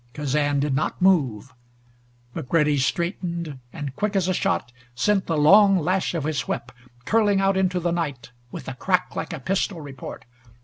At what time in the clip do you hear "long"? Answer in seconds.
5.37-5.77